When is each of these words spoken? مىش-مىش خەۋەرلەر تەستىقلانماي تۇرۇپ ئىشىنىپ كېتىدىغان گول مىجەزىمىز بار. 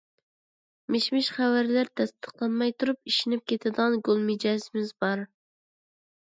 مىش-مىش 0.93 1.27
خەۋەرلەر 1.35 1.91
تەستىقلانماي 2.01 2.73
تۇرۇپ 2.79 3.11
ئىشىنىپ 3.13 3.45
كېتىدىغان 3.53 3.99
گول 4.09 4.25
مىجەزىمىز 4.31 4.91
بار. 5.07 5.23